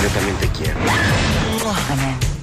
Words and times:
completamente 0.00 0.48
quiero. 0.56 0.80
Amén. 1.90 2.39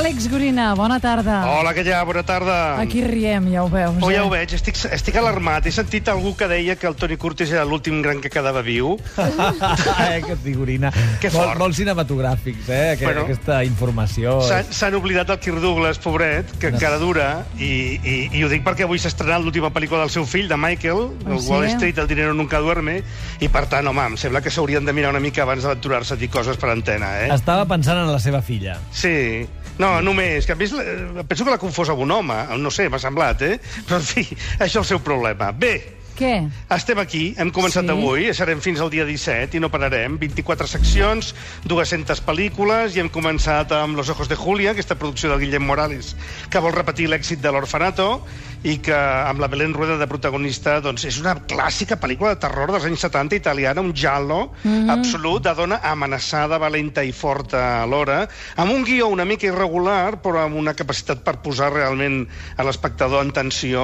Àlex 0.00 0.30
Gorina, 0.32 0.70
bona 0.74 0.96
tarda. 0.96 1.42
Hola, 1.58 1.74
que 1.76 1.82
ja, 1.84 1.98
bona 2.08 2.22
tarda. 2.24 2.54
Aquí 2.80 3.02
riem, 3.04 3.50
ja 3.52 3.60
ho 3.60 3.68
veus. 3.68 3.98
Oh, 4.00 4.08
ja 4.08 4.22
eh? 4.22 4.24
ho 4.24 4.30
veig, 4.32 4.54
estic, 4.56 4.78
estic 4.96 5.18
alarmat. 5.20 5.66
He 5.68 5.72
sentit 5.76 6.08
algú 6.08 6.30
que 6.38 6.46
deia 6.48 6.72
que 6.80 6.88
el 6.88 6.94
Toni 6.96 7.18
Curtis 7.20 7.52
era 7.52 7.66
l'últim 7.68 7.98
gran 8.00 8.22
que 8.24 8.30
quedava 8.32 8.62
viu. 8.64 8.94
eh, 9.20 10.22
que 10.24 10.38
figurina. 10.40 10.88
Que 11.20 11.28
molt, 11.28 11.50
fort. 11.50 11.60
molt 11.60 11.76
cinematogràfics, 11.76 12.70
eh? 12.72 12.80
Aquest, 12.94 13.04
Bueno. 13.10 13.26
aquesta 13.28 13.58
informació. 13.68 14.38
S'han 14.48 14.72
s'han 14.72 14.96
oblidat 14.96 15.28
del 15.34 15.38
Kirk 15.44 15.60
Douglas, 15.60 16.00
pobret, 16.00 16.48
que 16.62 16.72
encara 16.72 16.96
dura, 16.96 17.28
i, 17.60 17.70
i, 18.00 18.16
i 18.40 18.44
ho 18.44 18.48
dic 18.48 18.64
perquè 18.64 18.88
avui 18.88 18.98
s'ha 19.02 19.12
estrenat 19.12 19.44
l'última 19.44 19.68
pel·lícula 19.68 20.06
del 20.06 20.14
seu 20.16 20.24
fill, 20.24 20.48
de 20.48 20.56
Michael, 20.56 21.10
Ah, 21.26 21.34
el 21.36 21.44
sí? 21.44 21.52
Wall 21.52 21.68
Street, 21.74 21.98
El 22.00 22.08
dinero 22.08 22.32
nunca 22.32 22.64
duerme, 22.64 23.02
i 23.44 23.52
per 23.52 23.66
tant, 23.68 23.84
home, 23.92 24.08
em 24.14 24.16
sembla 24.16 24.40
que 24.40 24.48
s'haurien 24.50 24.88
de 24.88 24.96
mirar 24.96 25.12
una 25.12 25.20
mica 25.20 25.44
abans 25.44 25.68
d'aventurar-se 25.68 26.16
a 26.16 26.16
dir 26.24 26.30
coses 26.32 26.56
per 26.56 26.72
antena, 26.72 27.18
eh? 27.20 27.28
Estava 27.36 27.68
pensant 27.68 28.00
en 28.00 28.08
la 28.08 28.18
seva 28.18 28.40
filla. 28.40 28.78
Sí. 28.92 29.44
No, 29.80 29.89
només, 30.04 30.46
que 30.48 30.56
més 30.58 30.74
eh, 30.78 31.24
penso 31.28 31.44
que 31.44 31.52
l'ha 31.52 31.60
confós 31.62 31.90
amb 31.92 32.04
un 32.04 32.14
home, 32.14 32.36
no 32.62 32.72
sé, 32.74 32.88
m'ha 32.90 33.00
semblat, 33.02 33.42
eh? 33.46 33.56
Però, 33.88 34.00
en 34.00 34.06
fi, 34.06 34.26
això 34.62 34.70
és 34.70 34.78
el 34.84 34.88
seu 34.94 35.02
problema. 35.04 35.50
Bé, 35.52 35.74
Què? 36.20 36.34
Estem 36.74 36.98
aquí, 37.00 37.20
hem 37.40 37.48
començat 37.48 37.86
Sí. 37.86 37.94
avui, 37.94 38.26
serem 38.36 38.60
fins 38.60 38.80
al 38.84 38.90
dia 38.92 39.06
17 39.08 39.56
i 39.56 39.60
no 39.60 39.70
pararem. 39.72 40.18
24 40.20 40.66
seccions, 40.68 41.34
200 41.64 42.20
pel·lícules 42.26 42.94
i 42.94 43.00
hem 43.00 43.08
començat 43.08 43.72
amb 43.72 43.96
Los 43.96 44.10
ojos 44.10 44.28
de 44.28 44.36
Julia, 44.36 44.72
aquesta 44.72 44.98
producció 45.00 45.30
del 45.30 45.40
Guillem 45.40 45.64
Morales, 45.64 46.14
que 46.50 46.60
vol 46.60 46.76
repetir 46.76 47.08
l'èxit 47.08 47.40
de 47.40 47.50
l'Orfanato 47.50 48.20
i 48.62 48.76
que 48.84 48.92
amb 48.92 49.40
la 49.40 49.48
Belén 49.48 49.72
Rueda 49.72 49.96
de 49.96 50.06
protagonista 50.06 50.82
doncs, 50.84 51.06
és 51.08 51.16
una 51.22 51.32
clàssica 51.48 51.96
pel·lícula 51.96 52.34
de 52.34 52.40
terror 52.42 52.70
dels 52.70 52.84
anys 52.84 53.00
70 53.00 53.34
italiana, 53.34 53.80
un 53.80 53.94
giallo 53.96 54.52
absolut 54.92 55.42
de 55.42 55.54
dona 55.56 55.80
amenaçada, 55.82 56.58
valenta 56.60 57.02
i 57.02 57.12
forta 57.12 57.80
alhora, 57.82 58.28
amb 58.56 58.72
un 58.74 58.84
guió 58.84 59.08
una 59.08 59.24
mica 59.24 59.46
irregular, 59.48 60.20
però 60.20 60.44
amb 60.44 60.60
una 60.60 60.74
capacitat 60.76 61.24
per 61.24 61.38
posar 61.40 61.72
realment 61.72 62.26
a 62.58 62.68
l'espectador 62.68 63.24
en 63.24 63.32
tensió 63.32 63.80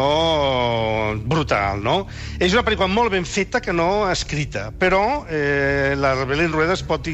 brutal, 1.25 1.81
no? 1.83 2.07
És 2.37 2.53
una 2.53 2.63
pel·lícula 2.67 2.89
molt 2.93 3.15
ben 3.15 3.25
feta 3.25 3.63
que 3.65 3.73
no 3.73 4.07
escrita, 4.11 4.69
però 4.77 5.25
eh, 5.31 5.95
la 5.97 6.13
Belén 6.29 6.53
Rueda 6.53 6.77
pot... 6.89 7.09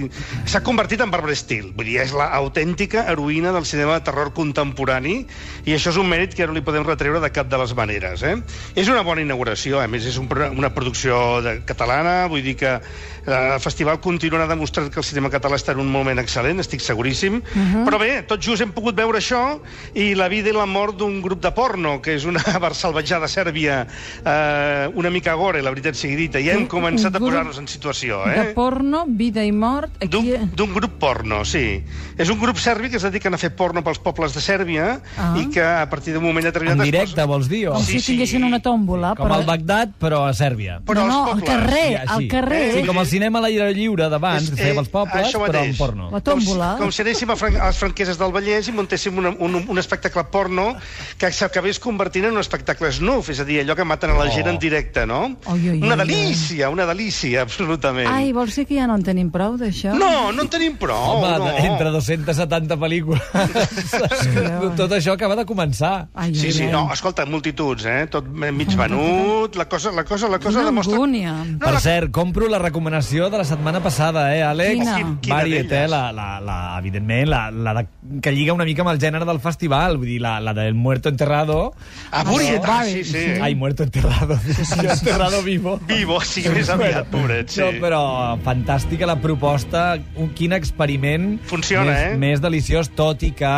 s'ha 0.51 0.63
convertit 0.67 1.03
en 1.05 1.13
Barbara 1.13 1.37
Steele, 1.39 1.71
vull 1.77 1.87
dir, 1.87 2.01
és 2.03 2.15
l'autèntica 2.17 3.05
heroïna 3.13 3.53
del 3.55 3.67
cinema 3.69 3.99
de 3.99 4.07
terror 4.09 4.33
contemporani 4.35 5.21
i 5.69 5.77
això 5.77 5.93
és 5.93 6.01
un 6.01 6.11
mèrit 6.11 6.35
que 6.35 6.47
no 6.49 6.57
li 6.57 6.65
podem 6.65 6.87
retreure 6.87 7.23
de 7.23 7.31
cap 7.31 7.51
de 7.53 7.61
les 7.61 7.75
maneres, 7.79 8.25
eh? 8.27 8.35
És 8.75 8.91
una 8.91 9.05
bona 9.07 9.23
inauguració, 9.23 9.79
a 9.79 9.87
més 9.91 10.07
és 10.11 10.19
un, 10.19 10.27
una 10.59 10.73
producció 10.75 11.41
de, 11.45 11.59
catalana, 11.69 12.27
vull 12.33 12.43
dir 12.43 12.57
que 12.59 12.73
eh, 12.75 13.31
el 13.31 13.61
festival 13.63 14.01
continuarà 14.03 14.49
demostrant 14.51 14.91
que 14.91 15.01
el 15.01 15.07
cinema 15.07 15.31
català 15.31 15.59
està 15.61 15.77
en 15.77 15.83
un 15.85 15.91
moment 15.93 16.19
excel·lent, 16.23 16.63
estic 16.63 16.83
seguríssim, 16.83 17.41
però 17.87 18.01
bé, 18.03 18.11
tot 18.27 18.43
just 18.43 18.63
hem 18.65 18.75
pogut 18.75 18.99
veure 18.99 19.21
això 19.23 19.61
i 19.95 20.13
la 20.19 20.29
vida 20.33 20.51
i 20.51 20.57
la 20.57 20.67
mort 20.67 20.99
d'un 20.99 21.21
grup 21.23 21.43
de 21.43 21.53
porno, 21.55 22.01
que 22.03 22.17
és 22.19 22.27
una 22.29 22.43
barsalvatjada 22.65 23.31
sèrbia 23.31 23.83
eh, 23.87 24.89
una 25.03 25.11
mica 25.11 25.35
gore, 25.39 25.61
la 25.63 25.71
veritat 25.75 25.99
sigui 25.99 26.15
dita, 26.17 26.41
i 26.41 26.49
hem 26.53 26.65
començat 26.71 27.15
a 27.15 27.21
posar-nos 27.23 27.59
en 27.61 27.67
situació, 27.69 28.23
De 28.25 28.37
eh? 28.41 28.45
porno, 28.57 29.05
vida 29.07 29.43
i 29.45 29.53
mort... 29.53 29.91
Aquí... 30.03 30.33
d'un 30.57 30.73
grup 30.75 30.97
porno, 31.03 31.43
sí. 31.45 31.83
És 32.17 32.31
un 32.31 32.39
grup 32.41 32.57
serbi 32.63 32.89
que 32.93 32.97
es 33.01 33.05
dediquen 33.05 33.35
a 33.35 33.39
fer 33.41 33.51
porno 33.59 33.83
pels 33.85 33.99
pobles 34.03 34.33
de 34.37 34.41
Sèrbia 34.45 35.01
Ah. 35.19 35.35
i 35.39 35.49
que 35.53 35.63
a 35.63 35.85
partir 35.91 36.15
d'un 36.15 36.23
moment 36.25 36.45
determinat... 36.47 36.79
En 36.79 36.85
directe, 36.87 37.17
posen- 37.19 37.29
vols 37.29 37.49
dir? 37.51 37.67
O... 37.69 37.75
Com 37.75 37.85
Sí, 37.85 37.99
si 38.01 38.13
tinguessin 38.13 38.41
sí. 38.41 38.47
una 38.47 38.61
tòmbola, 38.63 39.15
Com 39.19 39.27
però... 39.29 39.41
el 39.41 39.47
Bagdad, 39.47 39.93
però 40.01 40.23
a 40.29 40.33
Sèrbia. 40.35 40.79
Però 40.87 41.05
no, 41.07 41.27
no, 41.27 41.33
al 41.35 41.43
carrer, 41.45 41.89
Sí, 42.03 42.09
al 42.17 42.27
carrer. 42.31 42.63
Sí, 42.79 42.85
com 42.87 42.99
el 43.03 43.07
cinema 43.11 43.41
a 43.41 43.47
l'aire 43.47 43.69
lliure 43.75 44.09
d'abans, 44.13 44.51
que 44.51 44.57
feia 44.61 44.73
Eh, 44.73 44.77
pels 44.79 44.89
pobles, 44.93 45.33
però 45.35 45.47
mateix. 45.49 45.71
en 45.73 45.77
porno. 45.77 46.11
La 46.13 46.21
tòmbola. 46.23 46.71
Com, 46.79 46.79
si- 46.79 46.83
com 46.85 46.93
si 46.93 47.03
anéssim 47.03 47.31
a, 47.35 47.37
Fran 47.37 47.57
a 47.59 47.67
les 47.73 47.79
franqueses 47.83 48.19
del 48.21 48.33
Vallès 48.33 48.69
i 48.69 48.73
muntéssim 48.77 49.19
una, 49.19 49.35
un, 49.39 49.59
un 49.67 49.79
espectacle 49.83 50.25
porno 50.31 50.77
que 51.19 51.31
s'acabés 51.33 51.79
convertint 51.83 52.27
en 52.29 52.33
un 52.37 52.41
espectacle 52.45 52.93
snuff, 52.93 53.29
és 53.33 53.41
a 53.41 53.45
dir, 53.49 53.61
allò 53.65 53.75
que 53.77 53.85
maten 53.89 54.11
a 54.15 54.19
la 54.19 54.29
gent 54.31 54.47
Oh. 54.47 54.51
en 54.51 54.59
directe, 54.59 54.82
no? 55.07 55.37
Oi, 55.47 55.69
oi, 55.71 55.79
una 55.83 55.95
oi, 55.95 55.99
delícia, 56.03 56.69
una 56.71 56.85
delícia, 56.87 57.43
absolutament. 57.43 58.09
Ai, 58.11 58.33
vols 58.33 58.55
dir 58.57 58.67
que 58.67 58.77
ja 58.79 58.87
no 58.87 58.97
en 58.99 59.03
tenim 59.07 59.31
prou, 59.31 59.57
d'això? 59.61 59.95
No, 59.99 60.33
no 60.33 60.43
en 60.43 60.49
tenim 60.53 60.77
prou, 60.81 60.97
Home, 61.23 61.31
no. 61.39 61.51
entre 61.59 61.91
270 61.95 62.77
pel·lícules. 62.81 63.23
Tot 64.79 64.93
això 64.97 65.15
acaba 65.17 65.37
de 65.39 65.45
començar. 65.49 66.09
Ai, 66.15 66.33
Sí, 66.35 66.47
ai, 66.49 66.53
sí, 66.53 66.63
ai. 66.65 66.73
no, 66.73 66.87
escolta, 66.93 67.27
multituds, 67.27 67.85
eh? 67.87 68.07
Tot 68.11 68.27
mig 68.29 68.69
venut, 68.77 69.55
la 69.57 69.67
cosa, 69.69 69.93
la 69.93 70.05
cosa, 70.05 70.29
la 70.29 70.39
cosa 70.39 70.59
Quina 70.59 70.65
demostra... 70.71 70.97
angúnia. 70.97 71.33
No, 71.45 71.59
per 71.63 71.73
la- 71.75 71.81
cert, 71.81 72.11
compro 72.11 72.49
la 72.49 72.59
recomanació 72.59 73.29
de 73.31 73.39
la 73.39 73.45
setmana 73.45 73.81
passada, 73.83 74.27
eh, 74.37 74.43
Àlex? 74.43 74.79
Quina? 74.81 74.97
Quin- 74.99 75.19
quina 75.21 75.37
Variet, 75.37 75.73
eh? 75.73 75.87
La, 75.89 76.03
la, 76.13 76.29
la, 76.41 76.59
evidentment, 76.79 77.29
la, 77.29 77.43
la 77.51 77.75
de, 77.81 77.87
que 78.23 78.33
lliga 78.33 78.53
una 78.57 78.65
mica 78.65 78.83
amb 78.83 78.91
el 78.95 79.01
gènere 79.03 79.25
del 79.29 79.41
festival, 79.41 79.97
vull 79.99 80.07
dir, 80.15 80.21
la, 80.25 80.39
la 80.41 80.55
del 80.55 80.75
muerto 80.75 81.09
enterrado. 81.09 81.73
Ah, 82.11 82.25
Buriet, 82.25 82.63
ah, 82.65 82.67
Bari, 82.79 82.93
sí, 82.93 83.05
sí. 83.05 83.19
sí. 83.35 83.41
Ai, 83.41 83.55
muerto 83.55 83.83
enterrado. 83.83 84.39
Jo 84.81 84.91
enterrado 84.95 85.43
vivo. 85.43 85.79
Vivo, 85.89 86.19
sí, 86.25 86.45
més 86.53 86.71
aviat, 86.73 87.09
pobret, 87.13 87.53
sí. 87.53 87.63
No, 87.63 87.71
però 87.83 88.03
fantàstica 88.45 89.09
la 89.09 89.19
proposta, 89.23 89.97
un, 90.17 90.33
quin 90.37 90.57
experiment 90.57 91.35
Funciona, 91.51 91.91
més, 91.91 92.05
eh? 92.13 92.21
més 92.21 92.45
deliciós, 92.45 92.93
tot 92.97 93.23
i 93.27 93.33
que 93.37 93.55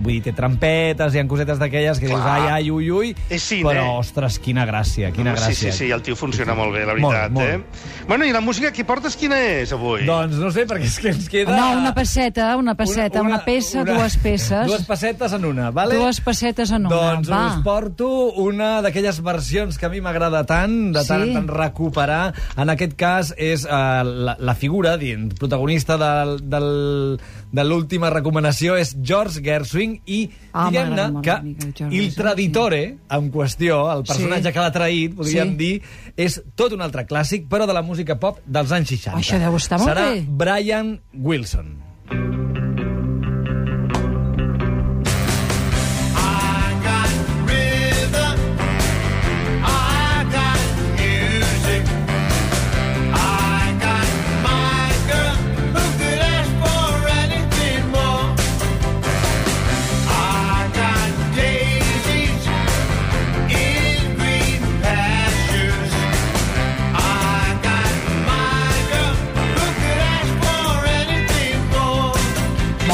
vull 0.00 0.14
dir, 0.16 0.22
té 0.24 0.32
trampetes, 0.32 1.14
hi 1.14 1.20
ha 1.20 1.26
cosetes 1.28 1.58
d'aquelles 1.60 2.00
que 2.00 2.08
dius, 2.08 2.20
ai, 2.24 2.48
ai, 2.56 2.70
ui, 2.72 2.90
ui, 2.90 3.10
És 3.28 3.42
cine. 3.42 3.68
però, 3.68 3.98
ostres, 4.00 4.38
quina 4.40 4.64
gràcia, 4.66 5.10
quina 5.12 5.34
Home, 5.34 5.38
gràcia. 5.40 5.54
Sí, 5.54 5.70
sí, 5.70 5.84
sí, 5.86 5.90
el 5.92 6.02
tio 6.02 6.16
funciona 6.16 6.54
molt 6.56 6.72
bé, 6.72 6.86
la 6.86 6.94
veritat, 6.96 7.30
Molt, 7.30 7.46
eh? 7.46 7.60
Bueno, 8.08 8.24
i 8.24 8.32
la 8.32 8.40
música 8.40 8.72
que 8.72 8.84
portes 8.84 9.16
quina 9.16 9.38
és, 9.38 9.72
avui? 9.76 10.06
Doncs 10.08 10.36
no 10.40 10.50
sé, 10.50 10.64
perquè 10.66 10.88
és 10.88 10.98
que 10.98 11.12
ens 11.12 11.28
queda... 11.28 11.56
No, 11.56 11.78
una 11.80 11.92
passeta, 11.94 12.56
una 12.56 12.74
passeta, 12.74 13.22
una, 13.22 13.42
peça, 13.44 13.84
dues 13.84 14.16
peces. 14.22 14.66
Dues 14.66 14.86
pessetes 14.88 15.32
en 15.36 15.44
una, 15.44 15.70
vale? 15.70 15.96
Dues 16.00 16.20
pessetes 16.24 16.70
en 16.72 16.86
una, 16.86 16.96
Doncs 16.96 17.30
va. 17.30 17.42
us 17.52 17.62
porto 17.64 18.08
una 18.40 18.80
d'aquelles 18.82 19.20
versions 19.22 19.76
que 19.78 19.86
a 19.86 19.92
mi 19.92 20.00
m'agrada 20.00 20.42
tant, 20.48 20.92
de 20.96 21.04
tant 21.04 21.20
Sí. 21.24 21.28
en 21.30 21.34
tant 21.34 21.48
recuperar. 21.48 22.32
En 22.56 22.70
aquest 22.72 22.94
cas 22.96 23.34
és 23.36 23.64
uh, 23.68 24.00
la, 24.04 24.36
la 24.38 24.54
figura, 24.54 24.96
dient, 24.96 25.28
protagonista 25.38 25.96
del, 26.00 26.38
del, 26.48 27.20
de 27.52 27.64
l'última 27.64 28.10
recomanació 28.10 28.76
és 28.78 28.96
George 29.02 29.40
Gershwin 29.42 30.00
i 30.06 30.30
Ah, 30.52 30.68
diguem-ne 30.70 31.22
que 31.22 31.34
il 31.90 32.14
traditore 32.14 32.96
en 33.10 33.30
qüestió, 33.32 33.90
el 33.96 34.04
personatge 34.04 34.48
Sí. 34.48 34.52
que 34.52 34.60
l'ha 34.60 34.72
traït, 34.72 35.14
podríem 35.14 35.50
Sí. 35.50 35.56
dir, 35.56 35.82
és 36.16 36.42
tot 36.54 36.72
un 36.72 36.80
altre 36.82 37.06
clàssic, 37.06 37.48
però 37.48 37.66
de 37.66 37.72
la 37.72 37.82
música 37.82 38.18
pop 38.18 38.38
dels 38.46 38.70
anys 38.72 38.88
60. 38.88 39.18
Això 39.18 39.38
deu 39.38 39.56
estar 39.56 39.78
molt 39.78 39.90
Serà 39.90 40.10
bé. 40.12 40.24
Brian 40.28 41.00
Wilson. 41.14 41.89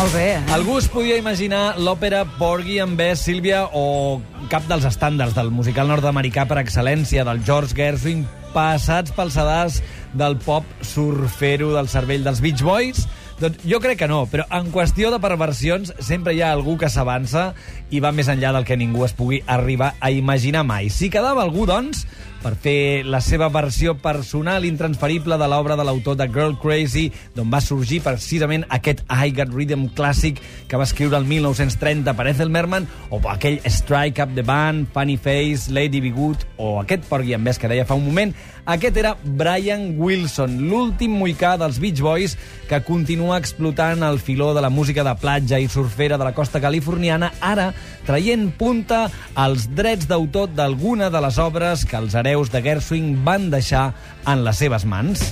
Molt 0.06 0.18
bé. 0.20 0.36
eh? 0.36 0.42
Algú 0.54 0.76
es 0.78 0.86
podia 0.86 1.16
imaginar 1.18 1.80
l'òpera 1.82 2.20
Porgy 2.38 2.76
and 2.78 2.94
Bess, 2.94 3.24
Sílvia, 3.26 3.64
o 3.74 4.20
cap 4.52 4.62
dels 4.70 4.84
estàndards 4.86 5.34
del 5.34 5.50
musical 5.50 5.88
nord-americà 5.91 6.44
per 6.47 6.60
excel·lència, 6.60 7.24
del 7.26 7.41
George 7.42 7.74
Gershwin, 7.74 8.20
passats 8.54 9.10
pels 9.16 9.34
sedars 9.34 9.80
del 10.14 10.38
pop 10.38 10.62
surfero 10.86 11.72
del 11.74 11.91
cervell 11.91 12.22
dels 12.22 12.38
Beach 12.44 12.62
Boys? 12.62 13.03
Doncs 13.41 13.66
jo 13.66 13.80
crec 13.82 13.98
que 14.04 14.06
no, 14.06 14.22
però 14.30 14.47
en 14.54 14.70
qüestió 14.70 15.10
de 15.10 15.18
perversions 15.18 15.91
sempre 15.98 16.36
hi 16.36 16.44
ha 16.44 16.52
algú 16.54 16.78
que 16.78 16.88
s'avança 16.88 17.48
i 17.91 17.98
va 17.98 18.14
més 18.14 18.30
enllà 18.30 18.54
del 18.54 18.68
que 18.68 18.78
ningú 18.78 19.02
es 19.09 19.16
pugui 19.18 19.42
arribar 19.50 19.97
a 19.98 20.12
imaginar 20.14 20.62
mai. 20.62 20.86
Si 20.86 21.10
quedava 21.10 21.42
algú, 21.42 21.66
doncs, 21.66 22.06
per 22.47 22.54
fer 22.63 23.03
la 23.03 23.19
seva 23.19 23.48
versió 23.51 23.97
personal 23.98 24.63
intransferible 24.69 25.34
de 25.41 25.48
l'obra 25.51 25.75
de 25.75 25.83
l'autor 25.83 26.15
de 26.15 26.28
Girl 26.31 26.54
Crazy, 26.63 27.09
d'on 27.34 27.51
va 27.51 27.59
sorgir 27.59 27.98
precisament 28.04 28.63
aquest 28.71 29.03
I 29.10 29.33
Got 29.34 29.51
Rhythm 29.51 29.89
clàssic 29.98 30.39
que 30.71 30.78
va 30.78 30.87
escriure 30.87 31.19
el 31.19 31.27
1930 31.27 32.15
per 32.15 32.28
Ethel 32.31 32.53
Merman, 32.54 32.87
o 33.10 33.19
aquell 33.33 33.59
Strike 33.66 34.22
Up 34.22 34.37
the 34.39 34.47
Band, 34.47 34.87
Funny 34.95 35.16
Face, 35.19 35.72
Lady 35.75 36.01
Be 36.01 36.15
Good, 36.15 36.47
o 36.63 36.77
aquest 36.84 37.09
Porgy 37.10 37.34
and 37.34 37.51
Bess 37.51 37.59
que 37.59 37.72
deia 37.72 37.89
fa 37.89 37.98
un 37.98 38.07
moment. 38.07 38.37
Aquest 38.66 38.97
era 38.98 39.13
Brian 39.22 39.93
Wilson, 39.98 40.57
l'últim 40.66 41.13
moicà 41.15 41.53
dels 41.59 41.78
Beach 41.78 42.01
Boys 42.03 42.33
que 42.66 42.81
continua 42.83 43.39
explotant 43.39 44.03
el 44.03 44.19
filó 44.19 44.53
de 44.54 44.63
la 44.63 44.72
música 44.75 45.04
de 45.07 45.15
platja 45.22 45.60
i 45.63 45.69
surfera 45.71 46.19
de 46.19 46.27
la 46.27 46.34
costa 46.34 46.59
californiana, 46.63 47.31
ara 47.41 47.69
traient 48.07 48.48
punta 48.59 49.04
als 49.39 49.69
drets 49.71 50.10
d'autor 50.10 50.51
d'alguna 50.54 51.13
de 51.15 51.22
les 51.22 51.39
obres 51.39 51.87
que 51.87 51.98
els 51.98 52.15
hereus 52.19 52.35
de 52.44 52.60
Gershwin 52.62 53.15
van 53.24 53.48
deixar 53.50 53.86
en 54.28 54.44
les 54.44 54.60
seves 54.60 54.84
mans. 54.84 55.22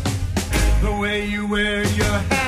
The 0.80 0.92
way 1.00 1.26
you 1.28 1.46
wear 1.46 1.84
your 1.96 2.18
hat, 2.30 2.43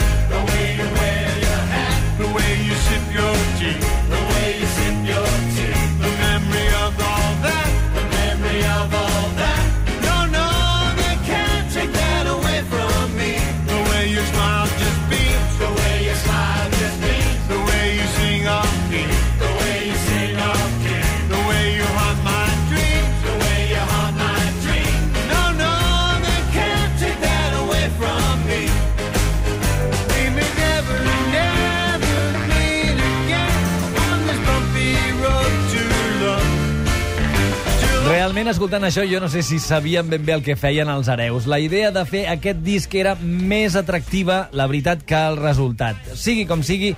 Realment, 38.26 38.49
escoltant 38.50 38.82
això, 38.82 39.05
jo 39.06 39.20
no 39.23 39.28
sé 39.31 39.38
si 39.46 39.61
sabien 39.62 40.08
ben 40.11 40.25
bé 40.26 40.32
el 40.34 40.40
que 40.43 40.56
feien 40.58 40.88
els 40.90 41.06
hereus. 41.06 41.44
La 41.46 41.61
idea 41.62 41.93
de 41.94 42.02
fer 42.11 42.25
aquest 42.26 42.58
disc 42.67 42.94
era 42.99 43.12
més 43.23 43.76
atractiva, 43.78 44.49
la 44.50 44.64
veritat, 44.67 45.05
que 45.06 45.20
el 45.28 45.37
resultat. 45.38 46.00
Sigui 46.19 46.43
com 46.50 46.64
sigui, 46.67 46.88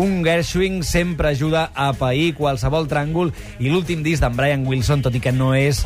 un 0.00 0.22
Gershwin 0.24 0.78
sempre 0.80 1.34
ajuda 1.34 1.66
a 1.76 1.90
pair 1.92 2.30
qualsevol 2.38 2.88
tràngol 2.88 3.28
i 3.60 3.68
l'últim 3.68 4.00
disc 4.00 4.24
d'en 4.24 4.38
Brian 4.38 4.64
Wilson, 4.64 5.04
tot 5.04 5.12
i 5.12 5.20
que 5.20 5.34
no 5.36 5.50
és 5.52 5.82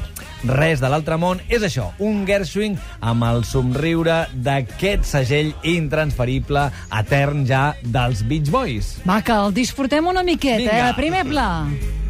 res 0.46 0.78
de 0.78 0.92
l'altre 0.92 1.18
món, 1.18 1.42
és 1.50 1.66
això, 1.66 1.88
un 1.98 2.22
Gershwin 2.28 2.78
amb 3.02 3.26
el 3.26 3.42
somriure 3.50 4.28
d'aquest 4.46 5.10
segell 5.10 5.50
intransferible, 5.74 6.68
etern 7.02 7.42
ja, 7.50 7.64
dels 7.82 8.22
Beach 8.30 8.54
Boys. 8.54 8.94
Va, 9.10 9.18
que 9.26 9.34
el 9.34 9.58
disfrutem 9.58 10.06
una 10.14 10.22
miqueta, 10.22 10.62
Vinga. 10.62 10.90
eh? 10.92 10.96
Primer 11.02 11.26
pla. 11.34 11.50
Aquests 11.64 12.03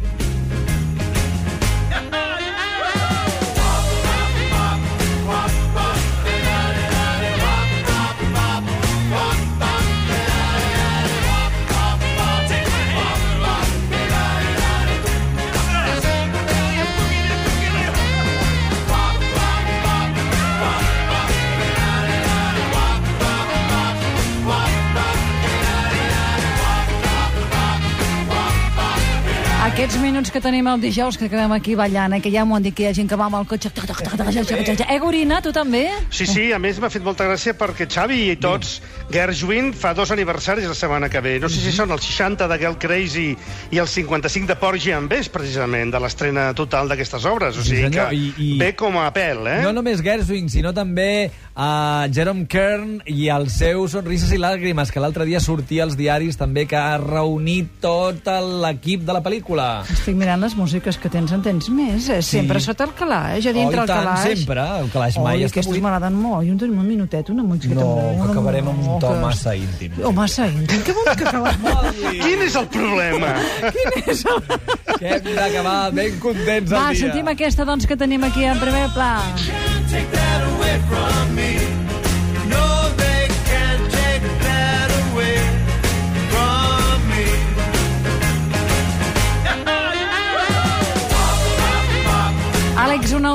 minuts 30.05 30.29
que 30.31 30.39
tenim 30.41 30.67
el 30.69 30.79
dijous, 30.83 31.17
que 31.17 31.25
acabem 31.25 31.51
aquí 31.55 31.73
ballant, 31.75 32.13
eh, 32.13 32.21
que 32.21 32.29
ja 32.31 32.43
m'ho 32.45 32.55
han 32.59 32.63
dit 32.63 32.75
que 32.77 32.83
hi 32.85 32.87
ha 32.91 32.93
gent 32.93 33.09
que 33.09 33.17
va 33.17 33.25
amb 33.25 33.39
el 33.39 33.47
cotxe... 33.49 33.71
Eh, 33.73 34.99
Gorina, 35.01 35.41
tu 35.41 35.51
també? 35.55 35.87
Sí, 36.13 36.27
sí, 36.29 36.51
a 36.53 36.59
més 36.61 36.77
m'ha 36.81 36.89
fet 36.93 37.03
molta 37.05 37.25
gràcia 37.27 37.55
perquè 37.57 37.87
Xavi 37.89 38.19
i 38.31 38.35
tots, 38.41 38.77
Gershwin 39.11 39.71
fa 39.77 39.93
dos 39.97 40.11
aniversaris 40.13 40.67
la 40.69 40.75
setmana 40.77 41.09
que 41.09 41.21
ve. 41.25 41.35
No 41.41 41.49
sé 41.49 41.61
si 41.63 41.73
són 41.73 41.91
els 41.95 42.05
60 42.05 42.47
de 42.51 42.57
Girl 42.61 42.77
Crazy 42.81 43.27
i 43.73 43.81
els 43.81 43.89
55 43.97 44.47
de 44.53 44.57
Porgy 44.61 44.93
and 44.95 45.09
Bess, 45.09 45.29
precisament, 45.33 45.91
de 45.93 46.01
l'estrena 46.03 46.51
total 46.57 46.89
d'aquestes 46.91 47.25
obres. 47.29 47.57
O 47.57 47.63
Sí, 47.65 47.75
sigui 47.81 47.91
que 47.95 48.05
i- 48.13 48.33
i- 48.37 48.51
ve 48.61 48.73
com 48.77 48.97
a 49.01 49.09
pèl, 49.13 49.41
eh? 49.47 49.59
No 49.65 49.73
només 49.73 50.01
Gershwin, 50.05 50.49
sinó 50.49 50.73
també 50.73 51.31
a 51.55 52.07
Jerome 52.11 52.45
Kern 52.51 53.01
i 53.05 53.29
el 53.31 53.49
seu 53.49 53.87
Sonrises 53.87 54.31
i 54.35 54.37
Làgrimes, 54.41 54.91
que 54.91 54.99
l'altre 54.99 55.25
dia 55.25 55.39
sortia 55.39 55.83
als 55.83 55.95
diaris 55.97 56.37
també 56.37 56.65
que 56.67 56.75
ha 56.77 56.97
reunit 57.01 57.79
tot 57.81 58.27
l'equip 58.27 59.01
de 59.07 59.13
la 59.13 59.23
pel·lícula. 59.23 59.69
Estic 59.95 60.15
mirant 60.19 60.41
les 60.43 60.53
músiques 60.59 60.97
que 61.01 61.09
tens, 61.09 61.31
en 61.33 61.41
tens 61.41 61.69
més. 61.73 62.09
Eh? 62.13 62.21
Sempre 62.21 62.59
Sí. 62.59 62.65
sota 62.67 62.83
el 62.83 62.91
calaix, 62.93 63.45
a 63.47 63.53
dintre 63.53 63.79
Oh, 63.79 63.83
el 63.83 63.87
tant, 63.87 64.03
calaix. 64.03 64.37
sempre, 64.37 64.61
el 64.81 64.89
calaix 64.91 65.17
mai 65.17 65.37
Oi, 65.37 65.43
està 65.45 65.51
aquestes 65.55 65.67
buit. 65.71 65.81
m'agraden 65.81 66.13
molt. 66.21 66.45
I 66.45 66.51
un 66.51 66.57
tenim 66.59 66.77
un 66.79 66.87
minutet, 66.87 67.29
una 67.29 67.43
música 67.43 67.73
No, 67.73 67.81
que 67.81 68.21
una- 68.21 68.31
acabarem 68.31 68.67
amb 68.67 68.87
un 68.87 68.99
to 68.99 69.07
que- 69.13 69.19
massa 69.19 69.55
íntim. 69.55 69.91
Oh, 70.03 70.11
massa 70.11 70.47
íntim. 70.47 70.79
Què 70.83 70.93
vols 70.93 71.17
que 71.17 71.23
acabem? 71.23 71.55
Quin 72.25 72.41
és 72.43 72.55
el 72.55 72.67
problema? 72.67 73.33
Que 74.99 75.07
hem 75.15 75.23
d'acabar 75.35 75.91
ben 75.93 76.19
contents 76.19 76.71
el 76.71 76.77
Va, 76.77 76.89
dia. 76.91 76.99
sentim 77.01 77.27
aquesta, 77.27 77.65
doncs, 77.65 77.87
que 77.87 77.97
tenim 77.97 78.23
aquí 78.23 78.43
en 78.45 78.59
primer 78.59 78.89
pla. 78.93 79.21
take 79.89 80.05
that 80.11 80.41
away 80.43 80.77
from 80.89 81.24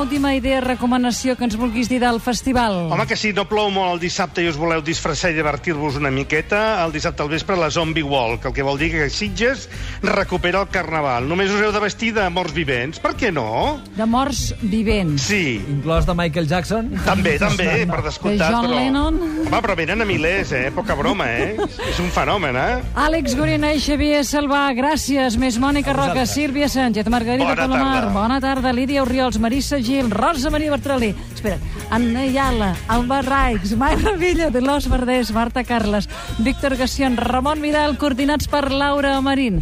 una 0.01 0.09
última 0.09 0.33
idea, 0.33 0.59
recomanació 0.61 1.35
que 1.37 1.43
ens 1.45 1.53
vulguis 1.59 1.85
dir 1.87 1.99
del 2.01 2.17
festival. 2.19 2.87
Home, 2.89 3.05
que 3.05 3.13
si 3.15 3.29
no 3.37 3.43
plou 3.45 3.67
molt 3.69 3.93
el 3.93 3.99
dissabte 4.01 4.41
i 4.41 4.47
us 4.49 4.57
voleu 4.57 4.81
disfressar 4.81 5.29
i 5.29 5.35
divertir-vos 5.37 5.99
una 5.99 6.09
miqueta, 6.09 6.81
el 6.83 6.91
dissabte 6.95 7.21
al 7.21 7.29
vespre 7.29 7.53
la 7.59 7.69
Zombie 7.69 8.01
Walk, 8.01 8.47
el 8.49 8.53
que 8.55 8.63
vol 8.65 8.79
dir 8.81 8.89
que 8.95 9.09
Sitges 9.13 9.67
recupera 10.01 10.63
el 10.63 10.69
carnaval. 10.73 11.27
Només 11.29 11.51
us 11.53 11.61
heu 11.61 11.69
de 11.75 11.79
vestir 11.83 12.09
de 12.15 12.25
morts 12.33 12.55
vivents. 12.55 12.97
Per 13.03 13.11
què 13.19 13.29
no? 13.31 13.77
De 13.93 14.07
morts 14.09 14.55
vivents. 14.63 15.21
Sí, 15.29 15.61
Inclòs 15.69 16.07
de 16.09 16.15
Michael 16.17 16.49
Jackson? 16.49 16.89
també, 17.05 17.35
també, 17.37 17.69
per 17.93 18.01
descomptat. 18.07 18.47
De 18.47 18.55
John 18.55 18.65
però... 18.65 18.79
Lennon? 18.79 19.21
Home, 19.45 19.61
però 19.61 19.77
venen 19.77 20.01
a 20.01 20.09
milers, 20.09 20.51
eh? 20.57 20.71
Poca 20.73 20.97
broma, 20.97 21.29
eh? 21.29 21.69
És 21.91 22.01
un 22.01 22.09
fenomen, 22.09 22.57
eh? 22.57 22.81
Àlex 23.05 23.37
Gorina 23.37 23.69
i 23.77 23.79
Xavier 23.79 24.25
Salvà, 24.25 24.63
gràcies. 24.73 25.37
Més 25.37 25.61
Mònica 25.61 25.93
Roca. 25.93 26.25
Sílvia 26.25 26.71
Sánchez, 26.73 27.05
Margarida 27.13 27.53
Bona 27.53 27.61
Palomar, 27.67 27.93
tarda. 28.01 28.13
bona 28.17 28.41
tarda, 28.41 28.73
Lídia 28.73 29.05
Oriols, 29.05 29.37
Marissa 29.37 29.77
Gil, 29.91 30.09
Rosa 30.09 30.49
Maria 30.49 30.71
Bertralí, 30.71 31.13
espera, 31.33 31.57
Anna 31.89 32.23
Iala, 32.25 32.77
Alba 32.87 33.21
Raix, 33.21 33.75
Maira 33.75 34.13
Villa, 34.15 34.47
Los 34.49 34.87
Verders, 34.87 35.33
Marta 35.33 35.65
Carles, 35.65 36.07
Víctor 36.37 36.77
Gacion, 36.77 37.17
Ramon 37.17 37.59
Vidal, 37.61 37.97
coordinats 37.97 38.47
per 38.47 38.71
Laura 38.71 39.19
Marín. 39.19 39.59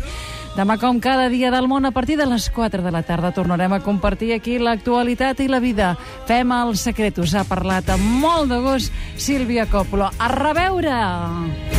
Demà, 0.53 0.77
com 0.77 0.99
cada 1.01 1.29
dia 1.33 1.49
del 1.49 1.65
món, 1.71 1.87
a 1.89 1.93
partir 1.95 2.17
de 2.19 2.27
les 2.29 2.49
4 2.53 2.83
de 2.85 2.93
la 2.93 3.01
tarda, 3.01 3.33
tornarem 3.33 3.73
a 3.73 3.81
compartir 3.81 4.35
aquí 4.35 4.59
l'actualitat 4.59 5.41
i 5.41 5.49
la 5.49 5.63
vida. 5.63 5.95
Fem 6.29 6.53
el 6.53 6.75
secret. 6.77 7.17
Us 7.17 7.33
ha 7.33 7.47
parlat 7.47 7.89
amb 7.89 8.21
molt 8.21 8.53
de 8.53 8.61
gust 8.61 8.93
Sílvia 9.17 9.65
Coppola. 9.71 10.13
A 10.19 10.29
reveure! 10.35 11.78